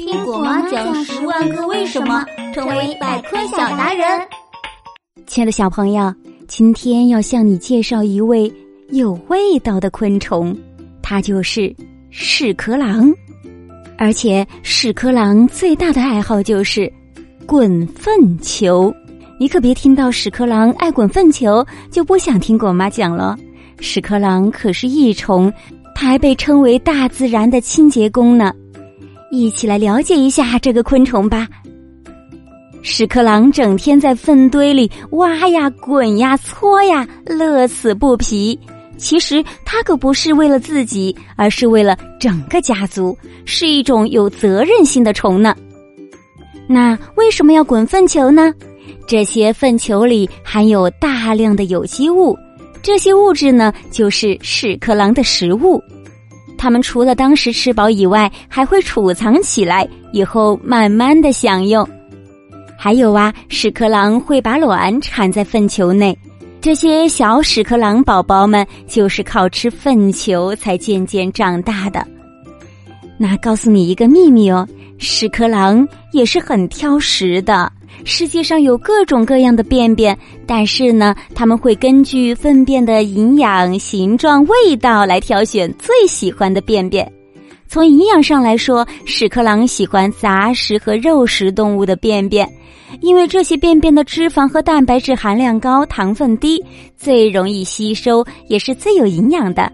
[0.00, 4.02] 听果妈讲十万个为什么，成为百科小达人。
[5.26, 6.10] 亲爱的小朋友，
[6.48, 8.50] 今天要向你介绍一位
[8.88, 10.56] 有味道的昆虫，
[11.02, 11.76] 它就是
[12.08, 13.12] 屎壳郎。
[13.98, 16.90] 而且屎壳郎最大的爱好就是
[17.44, 18.90] 滚粪球。
[19.38, 23.36] 你可别听到屎壳郎爱滚粪球就不想听果妈讲了。
[23.80, 25.52] 屎壳郎可是益虫，
[25.94, 28.50] 它还被称为大自然的清洁工呢。
[29.30, 31.48] 一起来了解一下这个昆虫吧。
[32.82, 38.58] 屎壳郎整天在粪堆里挖呀、滚呀、搓呀，乐此不疲。
[38.96, 45.54] 其实它可不是为了自己，而是为了整个家族，是一种有责任心的虫呢。
[46.66, 48.52] 那为什么要滚粪球呢？
[49.06, 52.36] 这些粪球里含有大量的有机物，
[52.82, 55.82] 这些物质呢，就是屎壳郎的食物。
[56.62, 61.88] 它们除了当时吃饱以外，还会储藏起来，以后慢慢的享用。
[62.76, 66.14] 还有啊，屎壳郎会把卵产在粪球内，
[66.60, 72.06] 这些小屎壳郎宝宝们就是靠吃粪球才渐渐长大的。
[73.16, 74.68] 那告诉你一个秘密哦，
[75.00, 77.72] 屎壳郎也是很挑食的。
[78.04, 87.10] 世界上有各种各样的便便，但是呢，他们会根据粪便的营养、形状、味道来挑选最喜欢的便便。
[87.66, 92.46] 从营养上来说，屎壳郎喜欢杂食和肉食动物的便便，
[93.00, 96.62] 因为这些便便的脂肪和蛋白质含量高，糖分低，
[96.94, 99.72] 最容易吸收，也是最有营养的。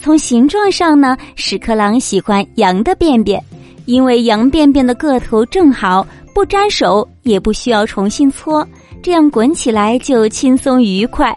[0.00, 3.42] 从形状上呢，屎壳郎喜欢羊的便便，
[3.88, 6.06] 因为羊便便的个头正好。
[6.34, 8.64] 不沾手，也不需要重新搓，
[9.02, 11.36] 这样滚起来就轻松愉快。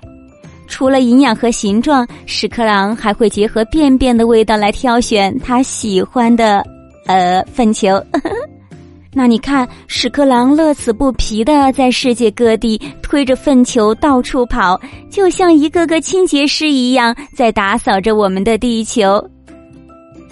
[0.68, 6.64] 除了营养和形状，屎壳郎还会结合便便的味道来挑选他喜欢的，
[7.08, 8.00] 呃，粪球。
[9.12, 19.24] 那你看，屎壳郎乐此不疲的在世界各地推着粪球到处跑，就像一个个清洁师一样，在打扫着我们的地球。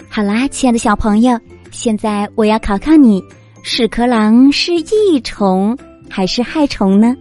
[0.08, 1.36] 好啦，亲爱的小朋友，
[1.70, 3.22] 现在我要考考你。
[3.62, 5.76] 屎壳郎是益虫
[6.08, 7.14] 还是害虫呢？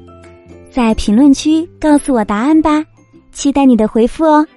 [0.72, 2.84] 在评论区告诉我答案吧，
[3.34, 4.48] 期待你的回复哦。